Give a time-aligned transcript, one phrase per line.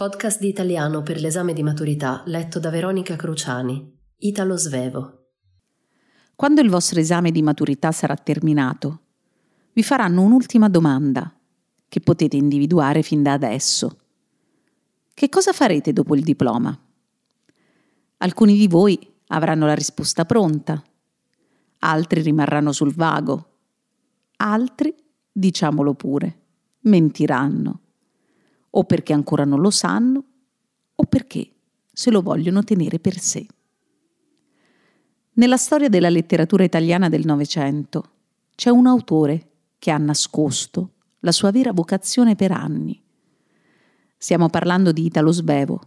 [0.00, 3.98] Podcast di italiano per l'esame di maturità letto da Veronica Cruciani.
[4.20, 5.26] Italo Svevo.
[6.34, 9.00] Quando il vostro esame di maturità sarà terminato,
[9.74, 11.30] vi faranno un'ultima domanda
[11.86, 13.98] che potete individuare fin da adesso.
[15.12, 16.74] Che cosa farete dopo il diploma?
[18.16, 20.82] Alcuni di voi avranno la risposta pronta,
[21.80, 23.58] altri rimarranno sul vago,
[24.36, 24.94] altri,
[25.30, 26.40] diciamolo pure,
[26.84, 27.80] mentiranno,
[28.70, 30.24] o perché ancora non lo sanno,
[30.94, 31.50] o perché
[31.92, 33.46] se lo vogliono tenere per sé.
[35.32, 38.10] Nella storia della letteratura italiana del Novecento
[38.54, 39.48] c'è un autore
[39.78, 43.00] che ha nascosto la sua vera vocazione per anni.
[44.16, 45.80] Stiamo parlando di Italo Svevo,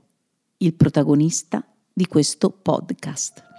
[0.58, 3.53] il protagonista di questo podcast.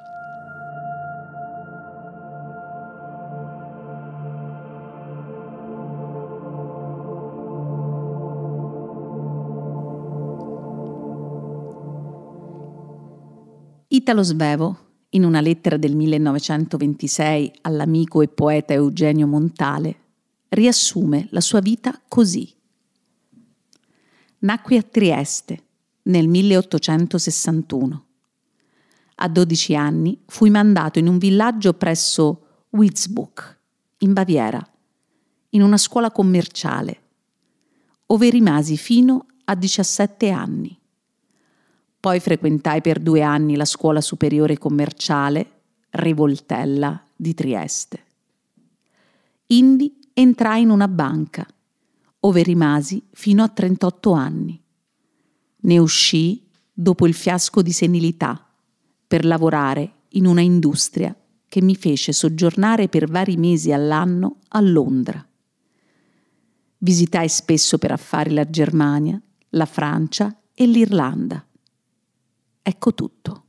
[14.05, 14.79] Italo Svevo,
[15.11, 19.97] in una lettera del 1926 all'amico e poeta Eugenio Montale,
[20.51, 22.55] riassume la sua vita così.
[24.41, 25.63] Nacque a Trieste
[26.03, 28.05] nel 1861.
[29.15, 33.59] A 12 anni fui mandato in un villaggio presso Witzbuch,
[34.01, 34.63] in Baviera,
[35.49, 37.01] in una scuola commerciale,
[38.09, 40.79] ove rimasi fino a 17 anni.
[42.05, 48.05] Poi frequentai per due anni la scuola superiore commerciale Rivoltella di Trieste.
[49.47, 51.47] Indi entrai in una banca,
[52.21, 54.63] ove rimasi fino a 38 anni.
[55.61, 58.51] Ne uscii dopo il fiasco di senilità
[59.07, 61.17] per lavorare in una industria
[61.49, 65.27] che mi fece soggiornare per vari mesi all'anno a Londra.
[66.77, 69.19] Visitai spesso per affari la Germania,
[69.49, 71.43] la Francia e l'Irlanda.
[72.67, 73.45] Ecco tutto.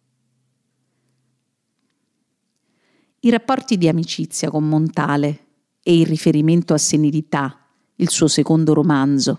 [3.21, 5.45] I rapporti di amicizia con Montale
[5.81, 7.65] e il riferimento a Senilità,
[7.95, 9.37] il suo secondo romanzo,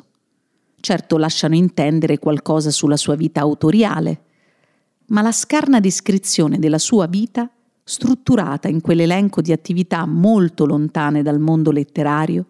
[0.81, 4.23] certo lasciano intendere qualcosa sulla sua vita autoriale,
[5.09, 7.51] ma la scarna descrizione della sua vita,
[7.85, 12.47] strutturata in quell'elenco di attività molto lontane dal mondo letterario,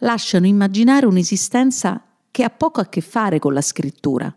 [0.00, 4.30] lasciano immaginare un'esistenza che ha poco a che fare con la scrittura.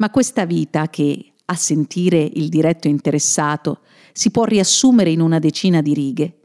[0.00, 3.80] Ma questa vita che, a sentire il diretto interessato,
[4.12, 6.38] si può riassumere in una decina di righe,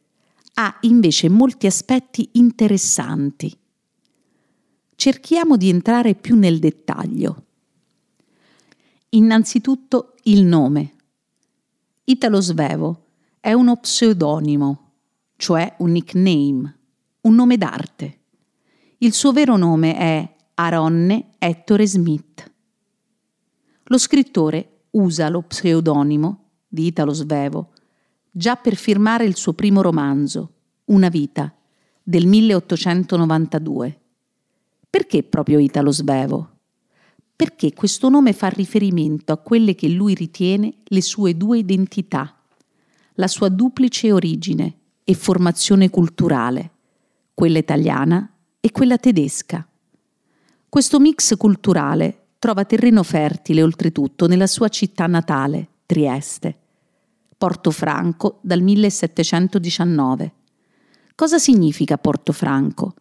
[0.56, 3.58] ha invece molti aspetti interessanti.
[4.96, 7.44] Cerchiamo di entrare più nel dettaglio.
[9.10, 10.94] Innanzitutto il nome.
[12.04, 13.06] Italo Svevo
[13.40, 14.92] è uno pseudonimo,
[15.38, 16.78] cioè un nickname,
[17.22, 18.20] un nome d'arte.
[18.98, 22.54] Il suo vero nome è Aronne Ettore Smith.
[23.90, 27.74] Lo scrittore usa lo pseudonimo di Italo Svevo
[28.32, 30.54] già per firmare il suo primo romanzo,
[30.86, 31.54] Una vita,
[32.02, 34.00] del 1892.
[34.90, 36.50] Perché proprio Italo Svevo?
[37.36, 42.36] Perché questo nome fa riferimento a quelle che lui ritiene le sue due identità,
[43.14, 46.72] la sua duplice origine e formazione culturale,
[47.36, 49.68] quella italiana e quella tedesca.
[50.68, 56.56] Questo mix culturale trova terreno fertile oltretutto nella sua città natale, Trieste,
[57.36, 60.34] Portofranco dal 1719.
[61.16, 62.94] Cosa significa Portofranco?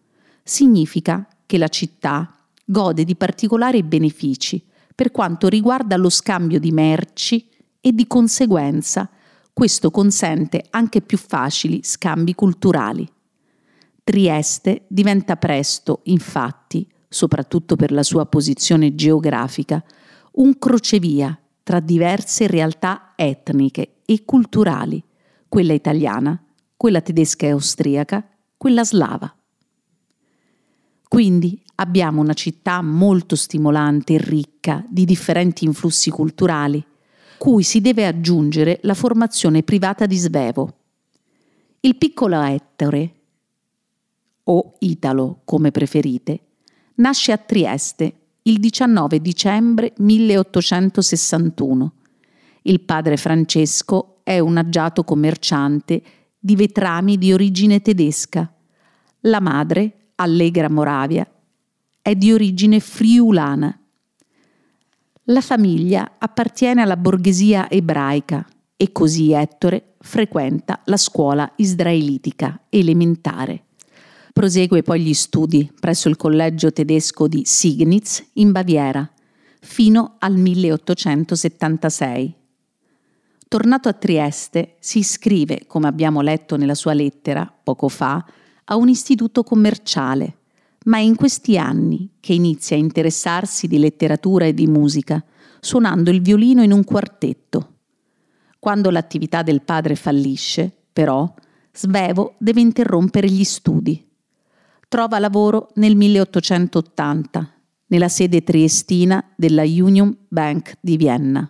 [0.43, 4.64] Significa che la città gode di particolari benefici
[4.94, 7.47] per quanto riguarda lo scambio di merci
[7.82, 9.11] e di conseguenza
[9.52, 13.06] questo consente anche più facili scambi culturali.
[14.02, 19.82] Trieste diventa presto, infatti, soprattutto per la sua posizione geografica,
[20.32, 25.00] un crocevia tra diverse realtà etniche e culturali,
[25.49, 26.43] quella italiana,
[26.76, 29.32] quella tedesca e austriaca, quella slava.
[31.06, 36.84] Quindi abbiamo una città molto stimolante e ricca di differenti influssi culturali,
[37.38, 40.78] cui si deve aggiungere la formazione privata di Svevo.
[41.78, 43.14] Il piccolo Ettore
[44.43, 46.40] o Italo come preferite,
[46.96, 51.93] nasce a Trieste il 19 dicembre 1861.
[52.62, 56.02] Il padre Francesco è un agiato commerciante
[56.38, 58.52] di vetrami di origine tedesca.
[59.20, 61.26] La madre, Allegra Moravia,
[62.02, 63.79] è di origine friulana.
[65.29, 73.63] La famiglia appartiene alla borghesia ebraica e così Ettore frequenta la scuola israelitica elementare.
[74.34, 79.08] Prosegue poi gli studi presso il collegio tedesco di Signitz in Baviera
[79.60, 82.34] fino al 1876.
[83.46, 88.26] Tornato a Trieste, si iscrive, come abbiamo letto nella sua lettera poco fa,
[88.64, 90.38] a un istituto commerciale,
[90.87, 95.25] ma è in questi anni che inizia a interessarsi di letteratura e di musica,
[95.60, 97.75] suonando il violino in un quartetto.
[98.58, 101.32] Quando l'attività del padre fallisce, però,
[101.76, 104.03] Svevo deve interrompere gli studi
[104.88, 107.54] trova lavoro nel 1880
[107.86, 111.48] nella sede triestina della Union Bank di Vienna,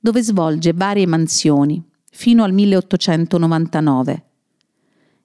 [0.00, 4.24] dove svolge varie mansioni fino al 1899.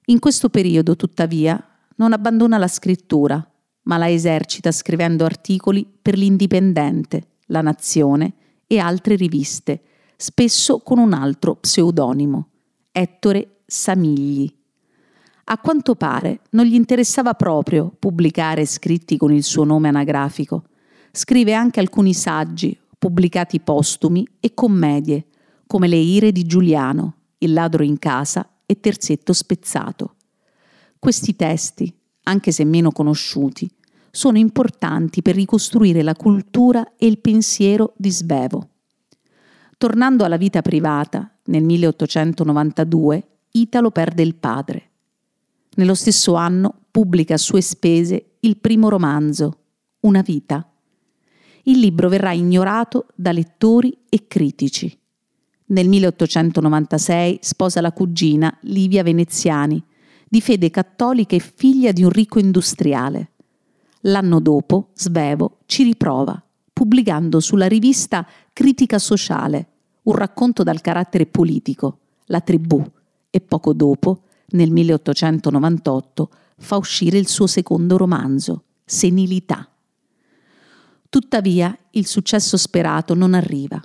[0.06, 1.62] In questo periodo, tuttavia,
[1.96, 3.46] non abbandona la scrittura,
[3.82, 8.34] ma la esercita scrivendo articoli per l'Indipendente, La Nazione
[8.66, 9.82] e altre riviste,
[10.16, 12.48] spesso con un altro pseudonimo,
[12.92, 14.57] Ettore Samigli.
[15.50, 20.64] A quanto pare non gli interessava proprio pubblicare scritti con il suo nome anagrafico.
[21.10, 25.28] Scrive anche alcuni saggi, pubblicati postumi, e commedie,
[25.66, 30.16] come Le ire di Giuliano, Il ladro in casa e Terzetto spezzato.
[30.98, 31.90] Questi testi,
[32.24, 33.70] anche se meno conosciuti,
[34.10, 38.68] sono importanti per ricostruire la cultura e il pensiero di Svevo.
[39.78, 44.88] Tornando alla vita privata, nel 1892 Italo perde il padre.
[45.78, 49.58] Nello stesso anno pubblica a sue spese il primo romanzo,
[50.00, 50.68] Una vita.
[51.64, 54.96] Il libro verrà ignorato da lettori e critici.
[55.66, 59.80] Nel 1896 sposa la cugina Livia Veneziani,
[60.28, 63.34] di fede cattolica e figlia di un ricco industriale.
[64.00, 66.42] L'anno dopo Svevo ci riprova,
[66.72, 69.68] pubblicando sulla rivista Critica Sociale,
[70.02, 72.84] un racconto dal carattere politico, La tribù,
[73.30, 79.68] e poco dopo nel 1898 fa uscire il suo secondo romanzo, Senilità.
[81.08, 83.80] Tuttavia il successo sperato non arriva.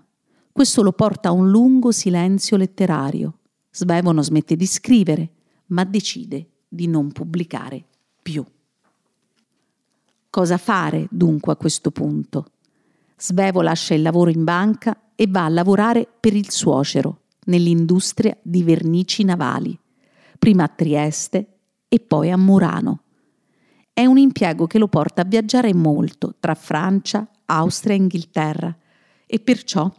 [0.51, 3.39] Questo lo porta a un lungo silenzio letterario.
[3.71, 5.29] Svevo non smette di scrivere,
[5.67, 7.83] ma decide di non pubblicare
[8.21, 8.45] più.
[10.29, 12.51] Cosa fare dunque a questo punto?
[13.17, 18.63] Svevo lascia il lavoro in banca e va a lavorare per il suocero nell'industria di
[18.63, 19.77] vernici navali
[20.43, 23.03] prima a Trieste e poi a Murano.
[23.93, 28.77] È un impiego che lo porta a viaggiare molto tra Francia, Austria e Inghilterra
[29.25, 29.89] e perciò,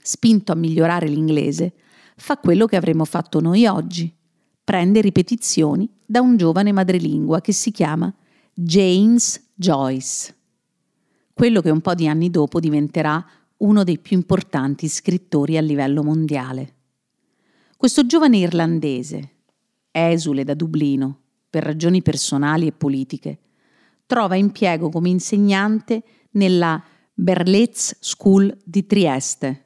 [0.00, 1.74] spinto a migliorare l'inglese,
[2.14, 4.14] fa quello che avremmo fatto noi oggi.
[4.62, 8.14] Prende ripetizioni da un giovane madrelingua che si chiama
[8.54, 10.32] James Joyce,
[11.32, 13.26] quello che un po' di anni dopo diventerà
[13.56, 16.74] uno dei più importanti scrittori a livello mondiale.
[17.76, 19.38] Questo giovane irlandese,
[19.90, 21.18] esule da Dublino
[21.50, 23.38] per ragioni personali e politiche,
[24.06, 26.82] trova impiego come insegnante nella
[27.12, 29.64] Berlitz School di Trieste.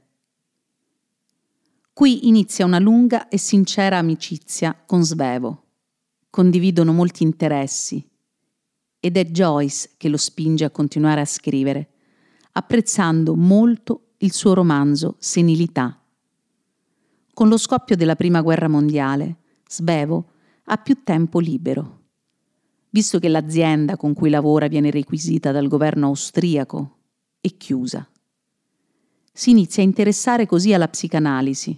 [1.92, 5.62] Qui inizia una lunga e sincera amicizia con Svevo.
[6.30, 8.04] Condividono molti interessi
[8.98, 11.90] ed è Joyce che lo spinge a continuare a scrivere,
[12.52, 16.00] apprezzando molto il suo romanzo Senilità.
[17.32, 19.36] Con lo scoppio della Prima Guerra Mondiale,
[19.74, 20.30] Svevo
[20.66, 22.02] ha più tempo libero.
[22.90, 26.98] Visto che l'azienda con cui lavora viene requisita dal governo austriaco
[27.40, 28.08] e chiusa.
[29.32, 31.76] Si inizia a interessare così alla psicanalisi,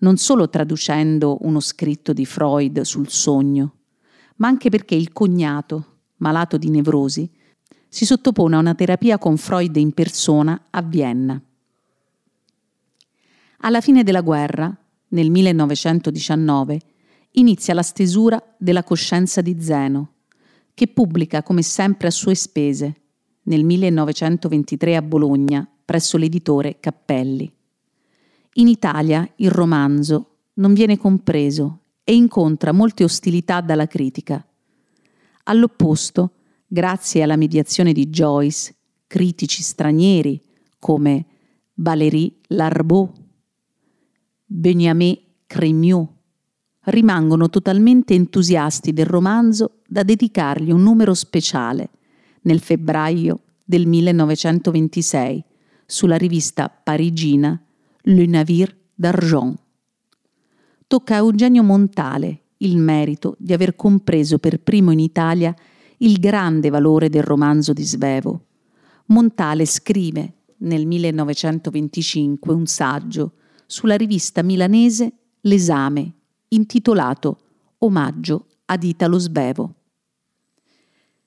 [0.00, 3.76] non solo traducendo uno scritto di Freud sul sogno,
[4.36, 7.30] ma anche perché il cognato, malato di nevrosi,
[7.88, 11.40] si sottopone a una terapia con Freud in persona a Vienna.
[13.60, 14.76] Alla fine della guerra,
[15.08, 16.80] nel 1919,
[17.32, 20.12] inizia la stesura della coscienza di Zeno,
[20.74, 22.96] che pubblica come sempre a sue spese,
[23.44, 27.50] nel 1923 a Bologna, presso l'editore Cappelli.
[28.54, 34.44] In Italia il romanzo non viene compreso e incontra molte ostilità dalla critica.
[35.44, 36.32] All'opposto,
[36.66, 38.74] grazie alla mediazione di Joyce,
[39.06, 40.40] critici stranieri
[40.78, 41.26] come
[41.74, 43.10] Valéry Larbeau,
[44.44, 46.08] Benjamin Crémieux,
[46.84, 51.90] rimangono totalmente entusiasti del romanzo da dedicargli un numero speciale
[52.42, 55.44] nel febbraio del 1926
[55.86, 57.60] sulla rivista parigina
[58.02, 59.58] Le Navire d'Argent.
[60.86, 65.54] Tocca a Eugenio Montale il merito di aver compreso per primo in Italia
[65.98, 68.46] il grande valore del romanzo di Svevo.
[69.06, 73.32] Montale scrive nel 1925 un saggio
[73.66, 75.12] sulla rivista milanese
[75.44, 76.14] L'esame,
[76.52, 77.38] intitolato
[77.78, 79.74] Omaggio ad Italo Svevo.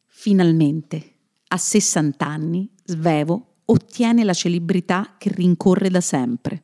[0.06, 1.14] Finalmente,
[1.48, 6.64] a 60 anni, Svevo ottiene la celebrità che rincorre da sempre.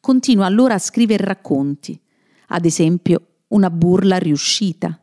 [0.00, 1.98] Continua allora a scrivere racconti,
[2.48, 5.00] ad esempio Una burla riuscita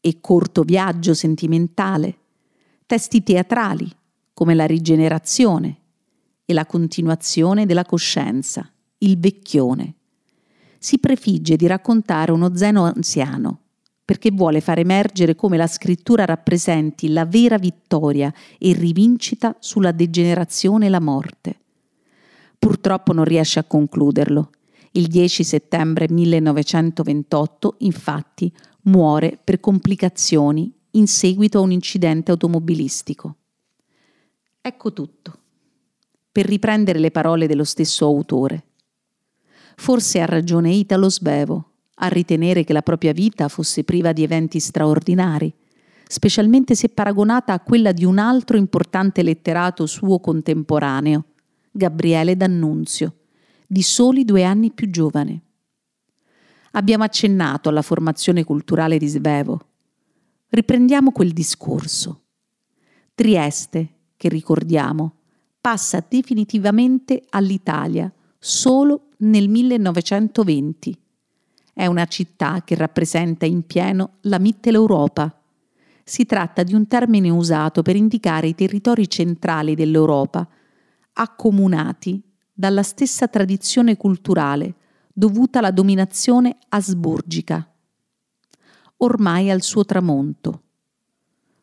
[0.00, 2.18] e Corto viaggio sentimentale,
[2.86, 3.88] testi teatrali
[4.32, 5.80] come La rigenerazione
[6.44, 9.94] e la continuazione della coscienza, Il vecchione.
[10.86, 13.58] Si prefigge di raccontare uno Zeno anziano,
[14.04, 20.86] perché vuole far emergere come la scrittura rappresenti la vera vittoria e rivincita sulla degenerazione
[20.86, 21.58] e la morte.
[22.56, 24.50] Purtroppo non riesce a concluderlo.
[24.92, 28.52] Il 10 settembre 1928, infatti,
[28.82, 33.34] muore per complicazioni in seguito a un incidente automobilistico.
[34.60, 35.38] Ecco tutto.
[36.30, 38.66] Per riprendere le parole dello stesso autore.
[39.76, 44.58] Forse ha ragione Italo Svevo a ritenere che la propria vita fosse priva di eventi
[44.58, 45.52] straordinari,
[46.06, 51.24] specialmente se paragonata a quella di un altro importante letterato suo contemporaneo,
[51.70, 53.14] Gabriele D'Annunzio,
[53.66, 55.42] di soli due anni più giovane.
[56.72, 59.60] Abbiamo accennato alla formazione culturale di Svevo.
[60.48, 62.22] Riprendiamo quel discorso.
[63.14, 65.16] Trieste, che ricordiamo,
[65.60, 70.98] passa definitivamente all'Italia solo nel 1920
[71.72, 75.42] è una città che rappresenta in pieno la Mitteleuropa.
[76.02, 80.48] Si tratta di un termine usato per indicare i territori centrali dell'Europa,
[81.12, 82.20] accomunati
[82.52, 84.74] dalla stessa tradizione culturale
[85.12, 87.68] dovuta alla dominazione asburgica,
[88.98, 90.62] ormai al suo tramonto.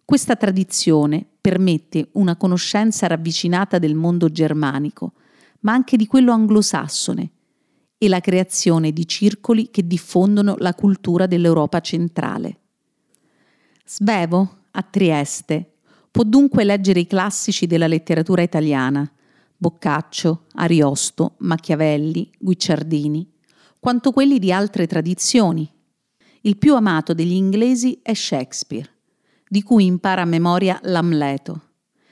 [0.06, 5.14] Questa tradizione permette una conoscenza ravvicinata del mondo germanico,
[5.62, 7.32] ma anche di quello anglosassone,
[8.04, 12.58] e la creazione di circoli che diffondono la cultura dell'Europa centrale.
[13.86, 15.76] Svevo, a Trieste,
[16.12, 19.10] può dunque leggere i classici della letteratura italiana,
[19.56, 23.26] Boccaccio, Ariosto, Machiavelli, Guicciardini,
[23.80, 25.72] quanto quelli di altre tradizioni.
[26.42, 28.90] Il più amato degli inglesi è Shakespeare,
[29.48, 31.70] di cui impara a memoria l'Amleto,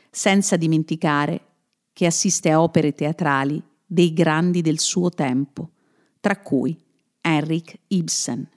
[0.10, 1.48] senza dimenticare
[1.92, 5.72] che assiste a opere teatrali dei grandi del suo tempo,
[6.22, 6.80] tra cui
[7.20, 8.48] Henrik Ibsen.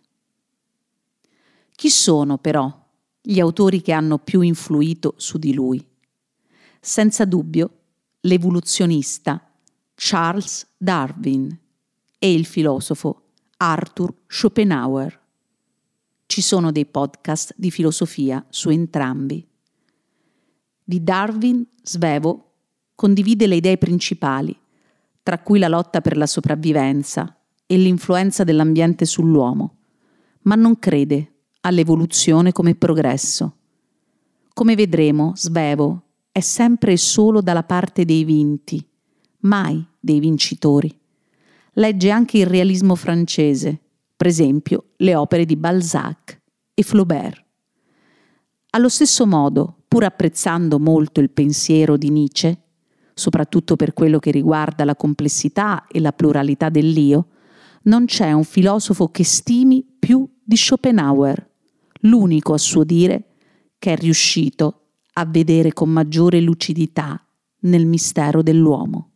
[1.74, 2.82] Chi sono però
[3.20, 5.84] gli autori che hanno più influito su di lui?
[6.78, 7.80] Senza dubbio
[8.20, 9.50] l'evoluzionista
[9.94, 11.58] Charles Darwin
[12.18, 15.20] e il filosofo Arthur Schopenhauer.
[16.26, 19.46] Ci sono dei podcast di filosofia su entrambi.
[20.82, 22.52] Di Darwin, Svevo
[22.94, 24.56] condivide le idee principali,
[25.22, 29.76] tra cui la lotta per la sopravvivenza, e l'influenza dell'ambiente sull'uomo,
[30.42, 33.56] ma non crede all'evoluzione come progresso.
[34.52, 38.84] Come vedremo, Svevo è sempre e solo dalla parte dei vinti,
[39.40, 40.92] mai dei vincitori.
[41.74, 43.80] Legge anche il realismo francese,
[44.16, 46.40] per esempio le opere di Balzac
[46.74, 47.42] e Flaubert.
[48.70, 52.62] Allo stesso modo, pur apprezzando molto il pensiero di Nietzsche,
[53.14, 57.28] soprattutto per quello che riguarda la complessità e la pluralità dell'io,
[57.84, 61.50] non c'è un filosofo che stimi più di Schopenhauer,
[62.00, 63.36] l'unico a suo dire
[63.78, 64.80] che è riuscito
[65.14, 67.24] a vedere con maggiore lucidità
[67.60, 69.10] nel mistero dell'uomo.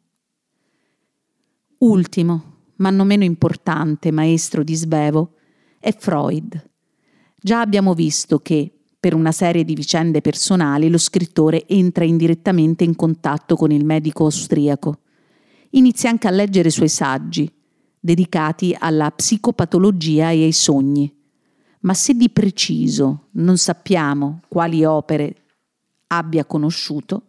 [1.78, 5.34] Ultimo, ma non meno importante maestro di Svevo,
[5.78, 6.70] è Freud.
[7.36, 12.96] Già abbiamo visto che, per una serie di vicende personali, lo scrittore entra indirettamente in
[12.96, 15.00] contatto con il medico austriaco.
[15.70, 17.50] Inizia anche a leggere i suoi saggi,
[18.00, 21.14] dedicati alla psicopatologia e ai sogni.
[21.80, 25.34] Ma se di preciso non sappiamo quali opere
[26.08, 27.22] abbia conosciuto,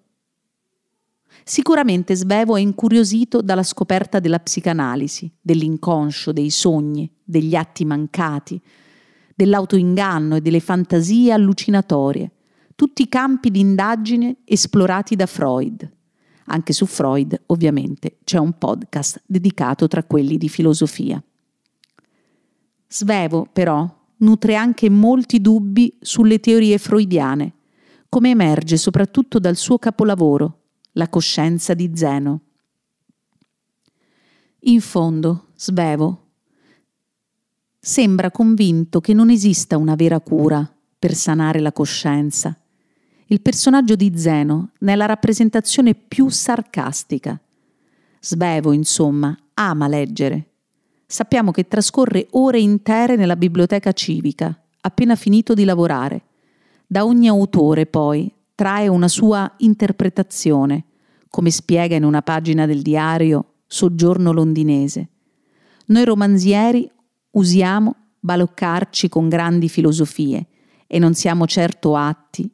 [1.44, 8.60] sicuramente Svevo è incuriosito dalla scoperta della psicanalisi, dell'inconscio, dei sogni, degli atti mancati,
[9.36, 12.32] dell'autoinganno e delle fantasie allucinatorie,
[12.76, 15.98] tutti i campi di indagine esplorati da Freud.
[16.51, 21.22] Anche su Freud, ovviamente, c'è un podcast dedicato tra quelli di filosofia.
[22.88, 23.88] Svevo, però,
[24.18, 27.53] nutre anche molti dubbi sulle teorie freudiane,
[28.10, 30.58] come emerge soprattutto dal suo capolavoro,
[30.94, 32.41] La coscienza di Zeno.
[34.62, 36.29] In fondo, Svevo
[37.79, 42.60] sembra convinto che non esista una vera cura per sanare la coscienza.
[43.32, 47.40] Il personaggio di Zeno ne è la rappresentazione più sarcastica.
[48.20, 50.48] Svevo, insomma, ama leggere.
[51.06, 56.24] Sappiamo che trascorre ore intere nella biblioteca civica, appena finito di lavorare.
[56.88, 60.86] Da ogni autore, poi, trae una sua interpretazione,
[61.30, 65.08] come spiega in una pagina del diario Soggiorno londinese.
[65.86, 66.90] Noi romanzieri
[67.30, 70.48] usiamo baloccarci con grandi filosofie
[70.88, 72.52] e non siamo certo atti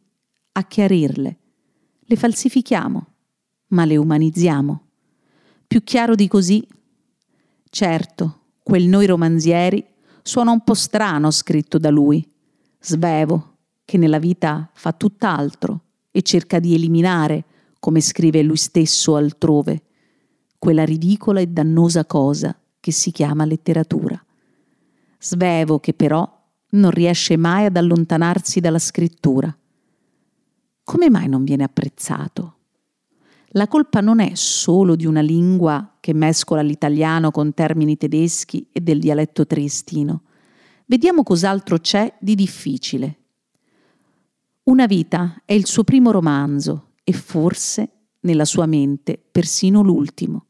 [0.58, 1.38] a chiarirle.
[2.00, 3.08] Le falsifichiamo,
[3.68, 4.82] ma le umanizziamo.
[5.68, 6.66] Più chiaro di così?
[7.70, 9.86] Certo, quel noi romanzieri
[10.22, 12.26] suona un po' strano scritto da lui.
[12.80, 17.44] Svevo, che nella vita fa tutt'altro e cerca di eliminare,
[17.80, 19.84] come scrive lui stesso altrove,
[20.58, 24.24] quella ridicola e dannosa cosa che si chiama letteratura.
[25.20, 26.28] Svevo che però
[26.70, 29.56] non riesce mai ad allontanarsi dalla scrittura.
[30.86, 32.58] Come mai non viene apprezzato?
[33.54, 38.82] La colpa non è solo di una lingua che mescola l'italiano con termini tedeschi e
[38.82, 40.22] del dialetto triestino.
[40.86, 43.18] Vediamo cos'altro c'è di difficile.
[44.66, 47.90] Una vita è il suo primo romanzo e forse,
[48.20, 50.46] nella sua mente, persino l'ultimo.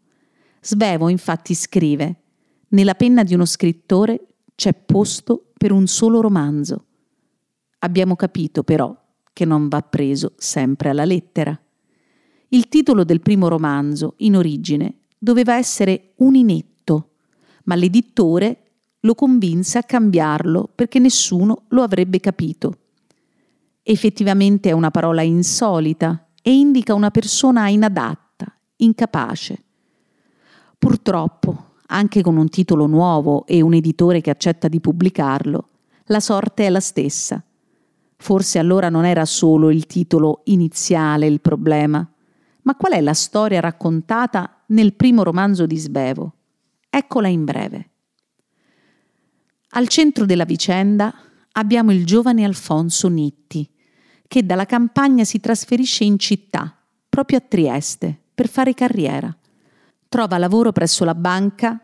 [0.59, 2.23] Svevo infatti scrive,
[2.69, 6.87] nella penna di uno scrittore c'è posto per un solo romanzo.
[7.79, 9.03] Abbiamo capito però
[9.35, 11.59] che non va preso sempre alla lettera.
[12.47, 17.09] Il titolo del primo romanzo, in origine, doveva essere Un inetto,
[17.65, 18.61] ma l'editore
[19.01, 22.77] lo convinse a cambiarlo perché nessuno lo avrebbe capito.
[23.83, 29.63] Effettivamente è una parola insolita e indica una persona inadatta, incapace.
[30.77, 35.69] Purtroppo, anche con un titolo nuovo e un editore che accetta di pubblicarlo,
[36.05, 37.43] la sorte è la stessa.
[38.17, 42.07] Forse allora non era solo il titolo iniziale il problema,
[42.61, 46.33] ma qual è la storia raccontata nel primo romanzo di Svevo?
[46.89, 47.89] Eccola in breve.
[49.69, 51.13] Al centro della vicenda
[51.51, 53.69] abbiamo il giovane Alfonso Nitti,
[54.27, 56.75] che dalla campagna si trasferisce in città,
[57.07, 59.37] proprio a Trieste, per fare carriera
[60.15, 61.77] trova lavoro presso la banca,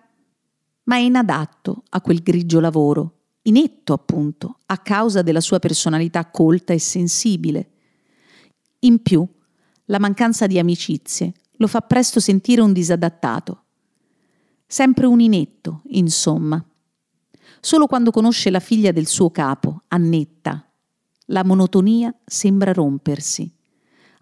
[0.84, 6.74] ma è inadatto a quel grigio lavoro, inetto appunto, a causa della sua personalità colta
[6.74, 7.70] e sensibile.
[8.80, 9.28] In più,
[9.86, 13.64] la mancanza di amicizie lo fa presto sentire un disadattato.
[14.66, 16.64] Sempre un inetto, insomma.
[17.60, 20.68] Solo quando conosce la figlia del suo capo, Annetta,
[21.26, 23.54] la monotonia sembra rompersi.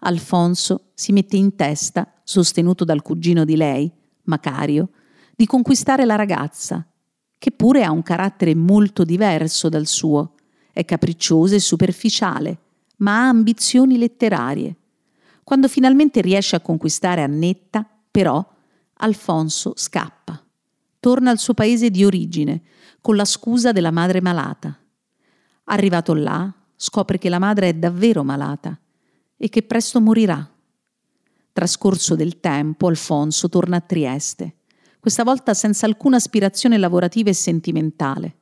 [0.00, 3.90] Alfonso si mette in testa, sostenuto dal cugino di lei,
[4.24, 4.90] Macario,
[5.34, 6.86] di conquistare la ragazza,
[7.40, 10.34] che pure ha un carattere molto diverso dal suo,
[10.70, 12.58] è capricciosa e superficiale,
[12.98, 14.76] ma ha ambizioni letterarie.
[15.42, 18.46] Quando finalmente riesce a conquistare Annetta, però,
[18.98, 20.40] Alfonso scappa.
[21.00, 22.60] Torna al suo paese di origine,
[23.00, 24.78] con la scusa della madre malata.
[25.64, 28.78] Arrivato là, scopre che la madre è davvero malata
[29.38, 30.46] e che presto morirà
[31.52, 34.59] Trascorso del tempo, Alfonso torna a Trieste,
[35.00, 38.36] questa volta senza alcuna aspirazione lavorativa e sentimentale.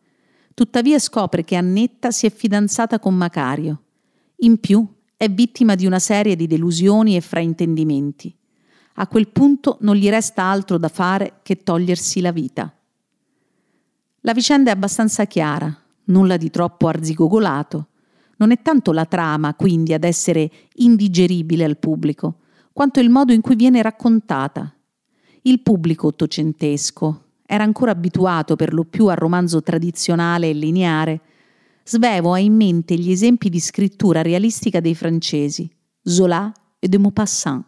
[0.55, 3.83] Tuttavia scopre che Annetta si è fidanzata con Macario.
[4.38, 4.85] In più
[5.16, 8.35] è vittima di una serie di delusioni e fraintendimenti.
[8.94, 12.73] A quel punto non gli resta altro da fare che togliersi la vita.
[14.23, 15.73] La vicenda è abbastanza chiara,
[16.07, 17.87] nulla di troppo arzigogolato.
[18.38, 22.40] Non è tanto la trama, quindi, ad essere indigeribile al pubblico,
[22.73, 24.73] quanto il modo in cui viene raccontata.
[25.42, 31.20] Il pubblico ottocentesco era ancora abituato per lo più al romanzo tradizionale e lineare.
[31.85, 35.70] Svevo ha in mente gli esempi di scrittura realistica dei francesi,
[36.03, 37.64] Zola e de Maupassant,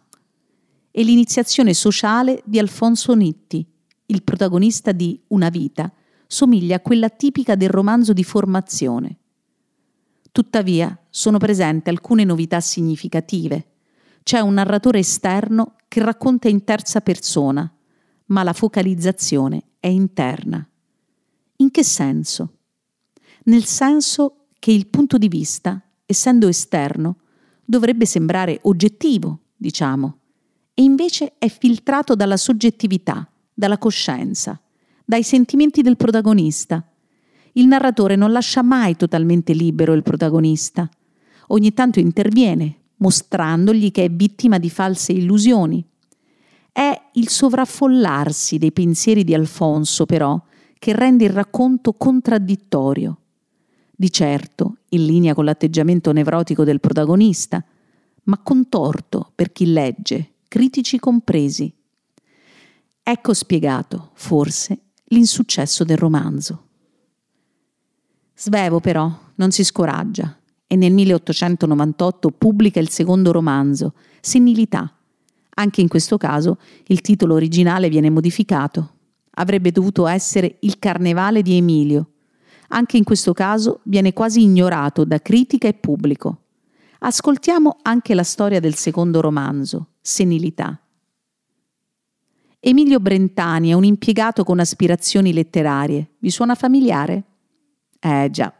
[0.91, 3.65] e l'iniziazione sociale di Alfonso Nitti,
[4.07, 5.91] il protagonista di Una vita,
[6.27, 9.17] somiglia a quella tipica del romanzo di formazione.
[10.31, 13.65] Tuttavia sono presenti alcune novità significative
[14.23, 17.71] c'è un narratore esterno che racconta in terza persona,
[18.27, 20.65] ma la focalizzazione è interna.
[21.57, 22.57] In che senso?
[23.43, 27.17] Nel senso che il punto di vista, essendo esterno,
[27.65, 30.17] dovrebbe sembrare oggettivo, diciamo,
[30.73, 34.59] e invece è filtrato dalla soggettività, dalla coscienza,
[35.03, 36.85] dai sentimenti del protagonista.
[37.53, 40.89] Il narratore non lascia mai totalmente libero il protagonista.
[41.47, 45.85] Ogni tanto interviene, mostrandogli che è vittima di false illusioni.
[46.71, 50.41] È il sovraffollarsi dei pensieri di Alfonso, però,
[50.79, 53.17] che rende il racconto contraddittorio.
[53.91, 57.63] Di certo, in linea con l'atteggiamento nevrotico del protagonista,
[58.23, 61.71] ma contorto per chi legge, critici compresi.
[63.03, 66.67] Ecco spiegato, forse, l'insuccesso del romanzo.
[68.33, 70.40] Svevo però non si scoraggia
[70.71, 74.89] e nel 1898 pubblica il secondo romanzo, Senilità.
[75.55, 78.93] Anche in questo caso il titolo originale viene modificato.
[79.31, 82.11] Avrebbe dovuto essere Il Carnevale di Emilio.
[82.69, 86.43] Anche in questo caso viene quasi ignorato da critica e pubblico.
[86.99, 90.79] Ascoltiamo anche la storia del secondo romanzo, Senilità.
[92.61, 96.11] Emilio Brentani è un impiegato con aspirazioni letterarie.
[96.19, 97.23] Vi suona familiare?
[97.99, 98.53] Eh già,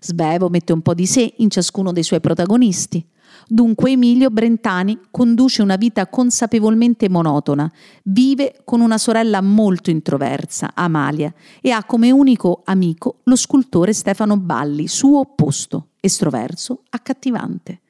[0.00, 3.04] Svevo mette un po' di sé in ciascuno dei suoi protagonisti.
[3.46, 7.70] Dunque Emilio Brentani conduce una vita consapevolmente monotona,
[8.04, 14.36] vive con una sorella molto introversa, Amalia, e ha come unico amico lo scultore Stefano
[14.36, 17.80] Balli, suo opposto, estroverso, accattivante.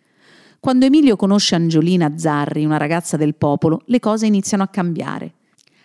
[0.61, 5.35] Quando Emilio conosce Angiolina Zarri, una ragazza del popolo, le cose iniziano a cambiare.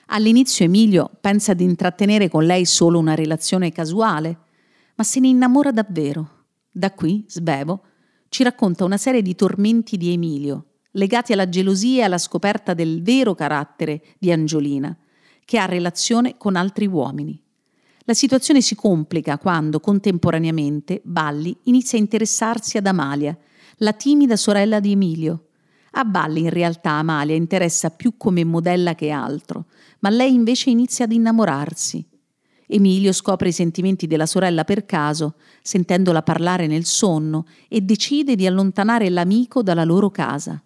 [0.08, 4.38] All'inizio Emilio pensa di intrattenere con lei solo una relazione casuale,
[4.96, 6.46] ma se ne innamora davvero.
[6.72, 7.84] Da qui, Svevo,
[8.30, 13.02] ci racconta una serie di tormenti di Emilio, legati alla gelosia e alla scoperta del
[13.02, 14.96] vero carattere di Angiolina,
[15.46, 17.40] che ha relazione con altri uomini.
[18.06, 23.38] La situazione si complica quando, contemporaneamente, Balli inizia a interessarsi ad Amalia,
[23.78, 25.48] la timida sorella di Emilio.
[25.92, 29.68] A Balli in realtà Amalia interessa più come modella che altro,
[30.00, 32.06] ma lei invece inizia ad innamorarsi
[32.74, 38.48] Emilio scopre i sentimenti della sorella per caso, sentendola parlare nel sonno, e decide di
[38.48, 40.60] allontanare l'amico dalla loro casa.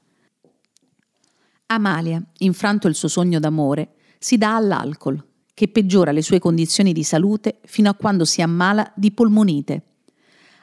[1.66, 5.22] Amalia, infranto il suo sogno d'amore, si dà all'alcol,
[5.54, 9.84] che peggiora le sue condizioni di salute fino a quando si ammala di polmonite.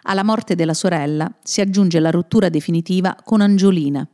[0.05, 4.09] Alla morte della sorella si aggiunge la rottura definitiva con Angiolina.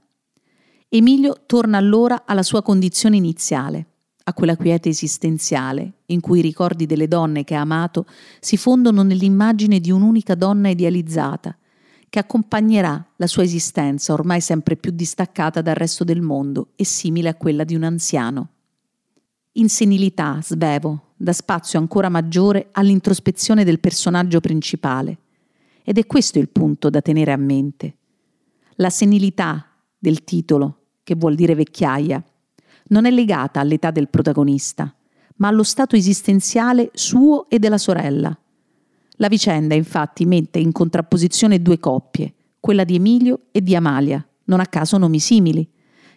[0.88, 3.89] Emilio torna allora alla sua condizione iniziale,
[4.30, 8.06] a quella quiete esistenziale in cui i ricordi delle donne che ha amato
[8.40, 11.56] si fondono nell'immagine di un'unica donna idealizzata,
[12.08, 17.28] che accompagnerà la sua esistenza ormai sempre più distaccata dal resto del mondo e simile
[17.28, 18.48] a quella di un anziano.
[19.52, 25.18] In senilità, svevo, dà spazio ancora maggiore all'introspezione del personaggio principale.
[25.82, 27.96] Ed è questo il punto da tenere a mente.
[28.76, 29.66] La senilità
[29.98, 32.24] del titolo, che vuol dire vecchiaia,
[32.90, 34.94] non è legata all'età del protagonista,
[35.36, 38.36] ma allo stato esistenziale suo e della sorella.
[39.14, 44.60] La vicenda infatti mette in contrapposizione due coppie, quella di Emilio e di Amalia, non
[44.60, 45.68] a caso nomi simili,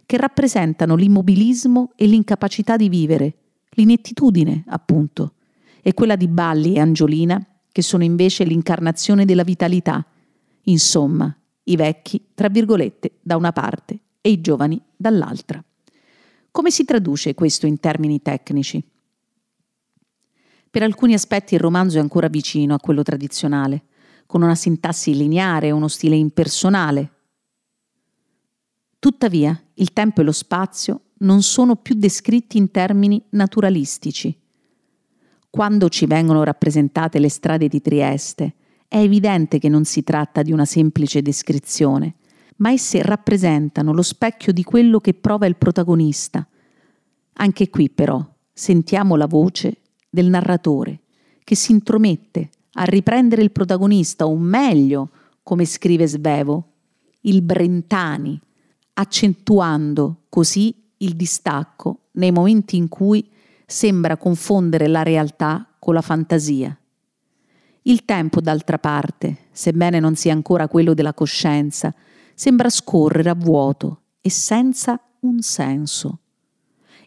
[0.06, 3.36] che rappresentano l'immobilismo e l'incapacità di vivere,
[3.72, 5.34] l'inettitudine, appunto,
[5.82, 10.06] e quella di Balli e Angiolina, che sono invece l'incarnazione della vitalità,
[10.64, 15.64] insomma, i vecchi, tra virgolette, da una parte e i giovani dall'altra.
[16.54, 18.88] Come si traduce questo in termini tecnici?
[20.70, 23.86] Per alcuni aspetti il romanzo è ancora vicino a quello tradizionale,
[24.28, 27.12] con una sintassi lineare e uno stile impersonale.
[29.00, 34.40] Tuttavia, il tempo e lo spazio non sono più descritti in termini naturalistici.
[35.50, 38.54] Quando ci vengono rappresentate le strade di Trieste,
[38.88, 42.18] è evidente che non si tratta di una semplice descrizione,
[42.58, 46.48] ma esse rappresentano lo specchio di quello che prova il protagonista.
[47.34, 49.78] Anche qui però sentiamo la voce
[50.10, 51.00] del narratore
[51.44, 55.10] che si intromette a riprendere il protagonista, o meglio,
[55.44, 56.70] come scrive Svevo,
[57.22, 58.40] il Brentani,
[58.94, 63.30] accentuando così il distacco nei momenti in cui
[63.66, 66.76] sembra confondere la realtà con la fantasia.
[67.84, 71.94] Il tempo, d'altra parte, sebbene non sia ancora quello della coscienza,
[72.34, 76.20] sembra scorrere a vuoto e senza un senso.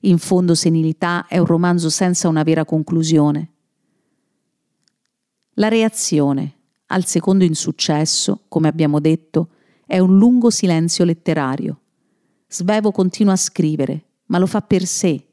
[0.02, 3.50] In fondo Senilità è un romanzo senza una vera conclusione.
[5.54, 6.54] La reazione
[6.86, 9.50] al secondo insuccesso, come abbiamo detto,
[9.86, 11.80] è un lungo silenzio letterario.
[12.46, 15.26] Svevo continua a scrivere, ma lo fa per sé.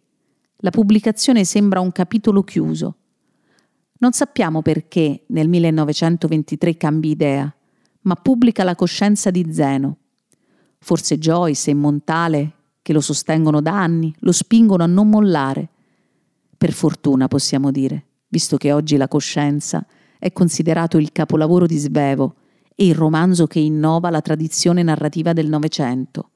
[0.58, 2.96] La pubblicazione sembra un capitolo chiuso.
[4.00, 7.54] Non sappiamo perché nel 1923 cambi idea,
[8.04, 9.98] ma pubblica La coscienza di Zeno.
[10.80, 15.70] Forse Joyce e Montale, che lo sostengono da anni, lo spingono a non mollare.
[16.58, 19.86] Per fortuna possiamo dire, visto che oggi la coscienza
[20.20, 22.36] è considerato il capolavoro di Svevo
[22.76, 26.32] e il romanzo che innova la tradizione narrativa del Novecento.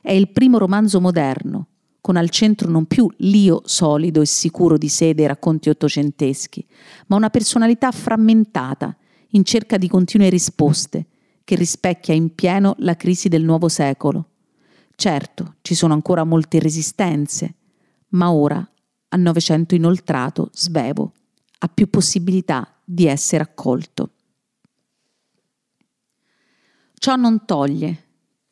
[0.00, 1.66] È il primo romanzo moderno,
[2.00, 6.66] con al centro non più l'io solido e sicuro di sé dei racconti ottocenteschi,
[7.06, 8.96] ma una personalità frammentata,
[9.32, 11.06] in cerca di continue risposte,
[11.44, 14.30] che rispecchia in pieno la crisi del nuovo secolo.
[14.94, 17.54] Certo, ci sono ancora molte resistenze,
[18.10, 18.66] ma ora,
[19.08, 21.12] a Novecento inoltrato, Svevo
[21.64, 24.10] ha più possibilità di essere accolto.
[26.94, 28.04] Ciò non toglie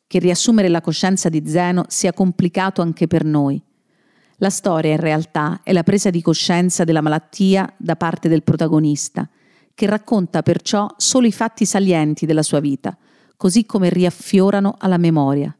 [0.07, 3.61] che riassumere la coscienza di Zeno sia complicato anche per noi.
[4.37, 9.29] La storia in realtà è la presa di coscienza della malattia da parte del protagonista,
[9.73, 12.97] che racconta perciò solo i fatti salienti della sua vita,
[13.37, 15.55] così come riaffiorano alla memoria.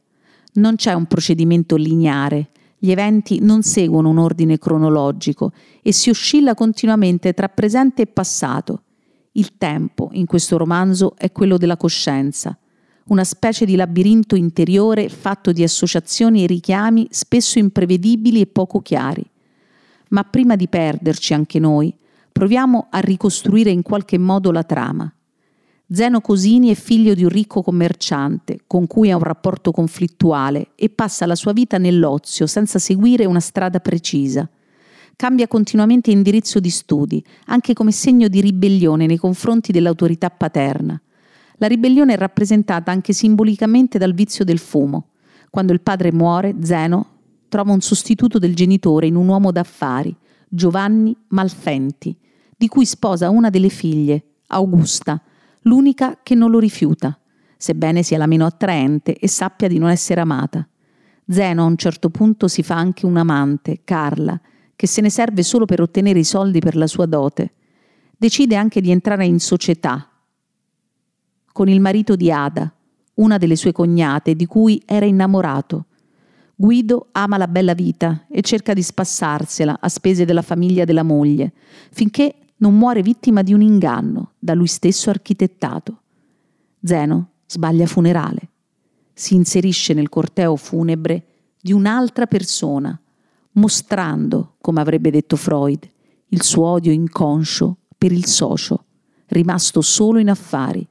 [0.54, 6.54] Non c'è un procedimento lineare, gli eventi non seguono un ordine cronologico e si oscilla
[6.54, 8.82] continuamente tra presente e passato.
[9.32, 12.58] Il tempo in questo romanzo è quello della coscienza,
[13.06, 19.24] una specie di labirinto interiore fatto di associazioni e richiami spesso imprevedibili e poco chiari.
[20.08, 21.94] Ma prima di perderci anche noi,
[22.32, 25.12] proviamo a ricostruire in qualche modo la trama.
[25.92, 30.88] Zeno Cosini è figlio di un ricco commerciante con cui ha un rapporto conflittuale e
[30.88, 34.48] passa la sua vita nell'ozio senza seguire una strada precisa.
[35.14, 40.98] Cambia continuamente indirizzo di studi, anche come segno di ribellione nei confronti dell'autorità paterna.
[41.56, 45.10] La ribellione è rappresentata anche simbolicamente dal vizio del fumo.
[45.50, 47.06] Quando il padre muore, Zeno
[47.48, 50.16] trova un sostituto del genitore in un uomo d'affari,
[50.54, 52.14] Giovanni Malfenti,
[52.54, 55.18] di cui sposa una delle figlie, Augusta,
[55.62, 57.18] l'unica che non lo rifiuta,
[57.56, 60.68] sebbene sia la meno attraente e sappia di non essere amata.
[61.26, 64.38] Zeno a un certo punto si fa anche un amante, Carla,
[64.76, 67.54] che se ne serve solo per ottenere i soldi per la sua dote.
[68.14, 70.06] Decide anche di entrare in società
[71.50, 72.70] con il marito di Ada,
[73.14, 75.86] una delle sue cognate di cui era innamorato.
[76.54, 81.52] Guido ama la bella vita e cerca di spassarsela a spese della famiglia della moglie,
[81.90, 86.00] finché non muore vittima di un inganno da lui stesso architettato.
[86.82, 88.50] Zeno sbaglia funerale.
[89.12, 91.26] Si inserisce nel corteo funebre
[91.60, 92.98] di un'altra persona,
[93.52, 95.88] mostrando, come avrebbe detto Freud,
[96.28, 98.84] il suo odio inconscio per il socio,
[99.26, 100.86] rimasto solo in affari,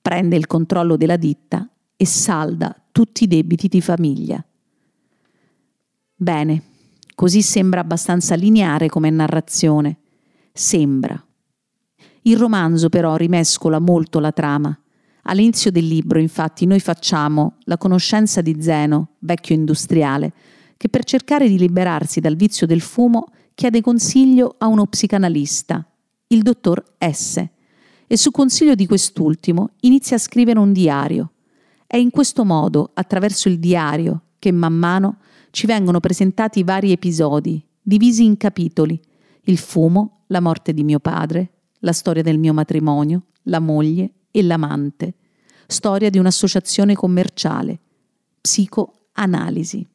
[0.00, 4.44] prende il controllo della ditta e salda tutti i debiti di famiglia.
[6.14, 6.62] Bene,
[7.14, 9.98] così sembra abbastanza lineare come narrazione.
[10.52, 11.20] Sembra.
[12.22, 14.78] Il romanzo però rimescola molto la trama.
[15.22, 20.32] All'inizio del libro, infatti, noi facciamo la conoscenza di Zeno, vecchio industriale,
[20.76, 25.84] che per cercare di liberarsi dal vizio del fumo chiede consiglio a uno psicanalista,
[26.28, 27.44] il dottor S,
[28.06, 31.31] e su consiglio di quest'ultimo inizia a scrivere un diario.
[31.92, 35.18] È in questo modo, attraverso il diario, che man mano
[35.50, 38.98] ci vengono presentati vari episodi, divisi in capitoli.
[39.42, 41.50] Il fumo, la morte di mio padre,
[41.80, 45.16] la storia del mio matrimonio, la moglie e l'amante.
[45.66, 47.78] Storia di un'associazione commerciale.
[48.40, 49.86] Psicoanalisi.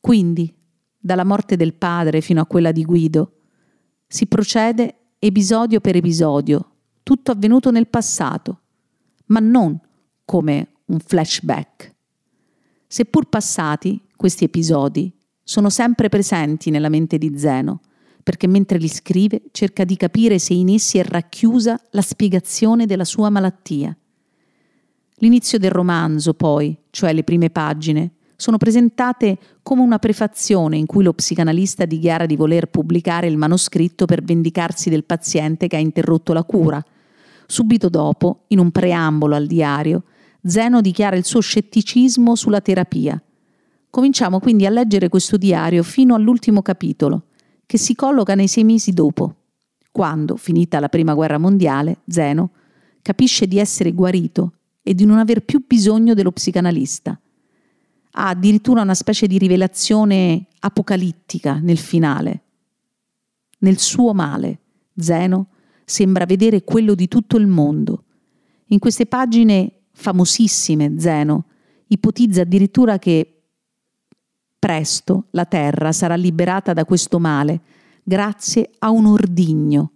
[0.00, 0.54] Quindi,
[1.00, 3.38] dalla morte del padre fino a quella di Guido,
[4.06, 8.60] si procede episodio per episodio, tutto avvenuto nel passato,
[9.26, 9.76] ma non
[10.24, 11.94] come un flashback.
[12.86, 17.80] Seppur passati, questi episodi sono sempre presenti nella mente di Zeno,
[18.22, 23.04] perché mentre li scrive cerca di capire se in essi è racchiusa la spiegazione della
[23.04, 23.96] sua malattia.
[25.16, 31.04] L'inizio del romanzo, poi, cioè le prime pagine, sono presentate come una prefazione in cui
[31.04, 36.32] lo psicanalista dichiara di voler pubblicare il manoscritto per vendicarsi del paziente che ha interrotto
[36.32, 36.84] la cura.
[37.46, 40.04] Subito dopo, in un preambolo al diario,
[40.44, 43.22] Zeno dichiara il suo scetticismo sulla terapia.
[43.90, 47.26] Cominciamo quindi a leggere questo diario fino all'ultimo capitolo,
[47.66, 49.36] che si colloca nei sei mesi dopo,
[49.90, 52.50] quando, finita la prima guerra mondiale, Zeno
[53.02, 54.52] capisce di essere guarito
[54.82, 57.18] e di non aver più bisogno dello psicanalista
[58.12, 62.40] ha addirittura una specie di rivelazione apocalittica nel finale.
[63.58, 64.58] Nel suo male,
[64.96, 65.48] Zeno
[65.84, 68.04] sembra vedere quello di tutto il mondo.
[68.66, 71.44] In queste pagine famosissime, Zeno
[71.88, 73.42] ipotizza addirittura che
[74.58, 77.60] presto la terra sarà liberata da questo male
[78.02, 79.92] grazie a un ordigno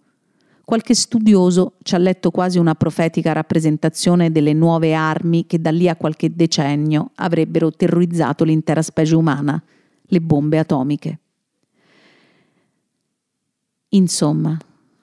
[0.67, 5.89] Qualche studioso ci ha letto quasi una profetica rappresentazione delle nuove armi che da lì
[5.89, 9.63] a qualche decennio avrebbero terrorizzato l'intera specie umana,
[10.03, 11.21] le bombe atomiche.
[13.91, 14.59] Insomma,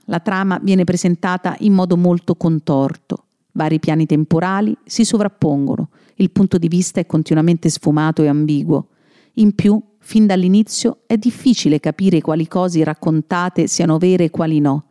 [0.08, 3.28] la trama viene presentata in modo molto contorto.
[3.54, 8.88] Vari piani temporali si sovrappongono, il punto di vista è continuamente sfumato e ambiguo.
[9.34, 14.86] In più, fin dall'inizio è difficile capire quali cose raccontate siano vere e quali no.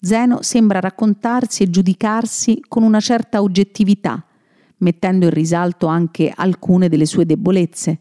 [0.00, 4.24] Zeno sembra raccontarsi e giudicarsi con una certa oggettività,
[4.78, 8.00] mettendo in risalto anche alcune delle sue debolezze,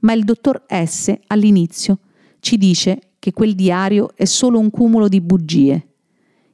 [0.00, 1.98] ma il dottor S all'inizio
[2.40, 5.93] ci dice che quel diario è solo un cumulo di bugie.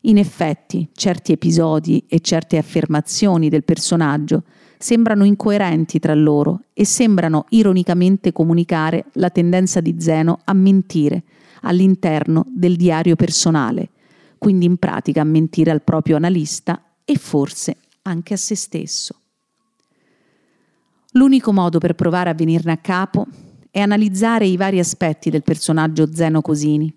[0.04, 4.44] In effetti, certi episodi e certe affermazioni del personaggio
[4.78, 11.24] sembrano incoerenti tra loro e sembrano ironicamente comunicare la tendenza di Zeno a mentire
[11.62, 13.90] all'interno del diario personale,
[14.38, 19.16] quindi in pratica a mentire al proprio analista e forse anche a se stesso.
[21.12, 23.26] L'unico modo per provare a venirne a capo
[23.70, 26.90] è analizzare i vari aspetti del personaggio Zeno Cosini.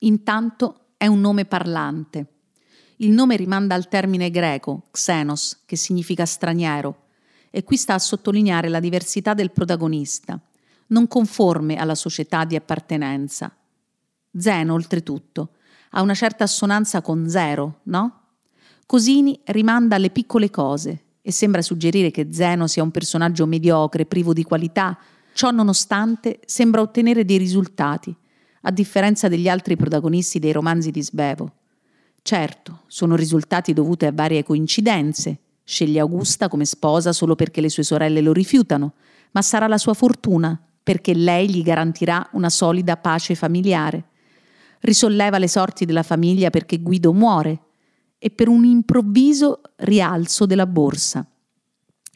[0.00, 2.26] Intanto è un nome parlante.
[2.96, 7.04] Il nome rimanda al termine greco, xenos, che significa straniero,
[7.50, 10.38] e qui sta a sottolineare la diversità del protagonista,
[10.88, 13.54] non conforme alla società di appartenenza.
[14.36, 15.50] Zeno, oltretutto,
[15.90, 18.22] ha una certa assonanza con zero, no?
[18.84, 24.32] Cosini rimanda alle piccole cose e sembra suggerire che Zeno sia un personaggio mediocre, privo
[24.32, 24.98] di qualità,
[25.36, 28.16] Ciò nonostante sembra ottenere dei risultati,
[28.66, 31.52] a differenza degli altri protagonisti dei romanzi di Svevo.
[32.20, 35.38] Certo, sono risultati dovuti a varie coincidenze.
[35.62, 38.94] Sceglie Augusta come sposa solo perché le sue sorelle lo rifiutano,
[39.30, 44.04] ma sarà la sua fortuna, perché lei gli garantirà una solida pace familiare.
[44.80, 47.60] Risolleva le sorti della famiglia perché Guido muore
[48.18, 51.24] e per un improvviso rialzo della borsa.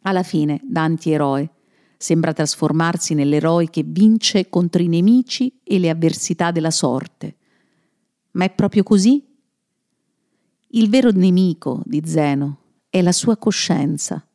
[0.02, 1.48] Alla fine, da antieroe,
[2.02, 7.36] Sembra trasformarsi nell'eroe che vince contro i nemici e le avversità della sorte.
[8.30, 9.22] Ma è proprio così?
[10.68, 12.56] Il vero nemico di Zeno
[12.88, 14.26] è la sua coscienza.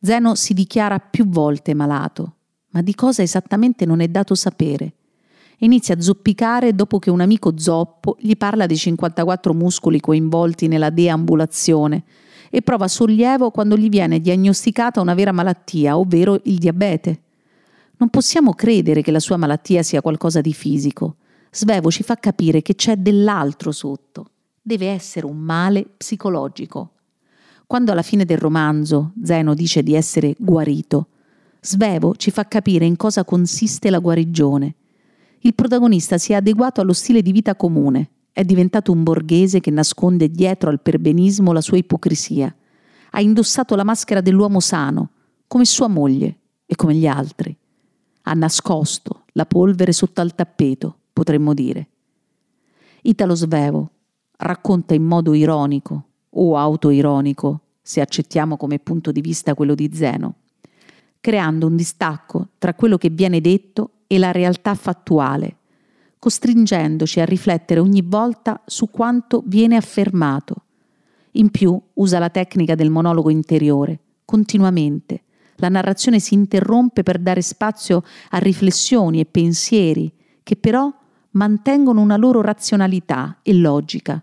[0.00, 2.34] Zeno si dichiara più volte malato,
[2.70, 4.94] ma di cosa esattamente non è dato sapere.
[5.58, 10.90] Inizia a zoppicare dopo che un amico zoppo gli parla dei 54 muscoli coinvolti nella
[10.90, 12.02] deambulazione
[12.50, 17.20] e prova sollievo quando gli viene diagnosticata una vera malattia, ovvero il diabete.
[17.98, 21.16] Non possiamo credere che la sua malattia sia qualcosa di fisico.
[21.50, 24.30] Svevo ci fa capire che c'è dell'altro sotto.
[24.62, 26.92] Deve essere un male psicologico.
[27.66, 31.08] Quando alla fine del romanzo Zeno dice di essere guarito,
[31.60, 34.74] Svevo ci fa capire in cosa consiste la guarigione.
[35.40, 39.72] Il protagonista si è adeguato allo stile di vita comune, è diventato un borghese che
[39.72, 42.54] nasconde dietro al perbenismo la sua ipocrisia.
[43.10, 45.10] Ha indossato la maschera dell'uomo sano,
[45.48, 47.56] come sua moglie e come gli altri.
[48.22, 51.88] Ha nascosto la polvere sotto al tappeto, potremmo dire.
[53.02, 53.90] Italo Svevo
[54.36, 60.34] racconta in modo ironico o autoironico, se accettiamo come punto di vista quello di Zeno,
[61.18, 65.56] creando un distacco tra quello che viene detto e la realtà fattuale,
[66.18, 70.64] costringendoci a riflettere ogni volta su quanto viene affermato.
[71.32, 75.22] In più usa la tecnica del monologo interiore, continuamente.
[75.56, 80.92] La narrazione si interrompe per dare spazio a riflessioni e pensieri che però
[81.32, 84.22] mantengono una loro razionalità e logica,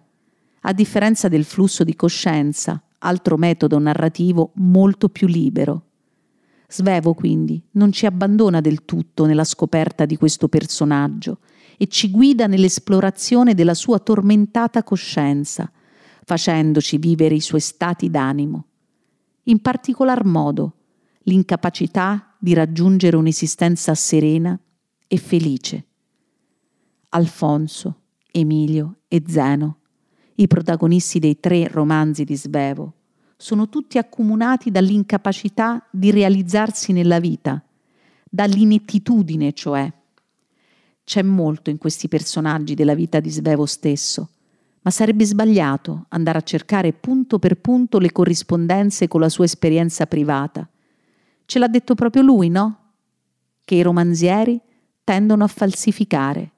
[0.62, 5.84] a differenza del flusso di coscienza, altro metodo narrativo molto più libero.
[6.68, 11.40] Svevo quindi non ci abbandona del tutto nella scoperta di questo personaggio,
[11.78, 15.72] e ci guida nell'esplorazione della sua tormentata coscienza,
[16.24, 18.66] facendoci vivere i suoi stati d'animo.
[19.44, 20.74] In particolar modo,
[21.24, 24.60] l'incapacità di raggiungere un'esistenza serena
[25.08, 25.86] e felice.
[27.10, 29.78] Alfonso, Emilio e Zeno,
[30.36, 32.94] i protagonisti dei tre romanzi di Svevo,
[33.38, 37.64] sono tutti accomunati dall'incapacità di realizzarsi nella vita,
[38.30, 39.92] dall'inettitudine cioè,
[41.06, 44.30] c'è molto in questi personaggi della vita di Svevo stesso,
[44.82, 50.08] ma sarebbe sbagliato andare a cercare punto per punto le corrispondenze con la sua esperienza
[50.08, 50.68] privata.
[51.46, 52.80] Ce l'ha detto proprio lui, no?
[53.64, 54.60] Che i romanzieri
[55.04, 56.52] tendono a falsificare.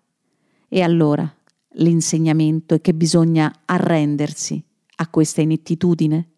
[0.70, 1.30] E allora
[1.74, 4.64] l'insegnamento è che bisogna arrendersi
[4.96, 6.30] a questa inettitudine?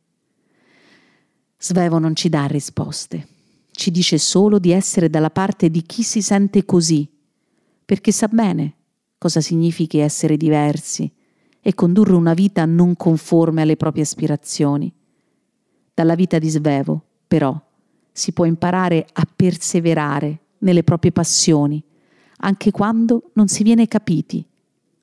[1.60, 3.28] Svevo non ci dà risposte,
[3.72, 7.18] ci dice solo di essere dalla parte di chi si sente così
[7.90, 8.76] perché sa bene
[9.18, 11.12] cosa significhi essere diversi
[11.60, 14.94] e condurre una vita non conforme alle proprie aspirazioni.
[15.96, 17.60] Dalla vita di Svevo, però,
[18.12, 21.84] si può imparare a perseverare nelle proprie passioni,
[22.42, 24.46] anche quando non si viene capiti.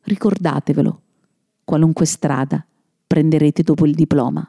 [0.03, 1.01] Ricordatevelo,
[1.64, 2.64] qualunque strada
[3.05, 4.49] prenderete dopo il diploma.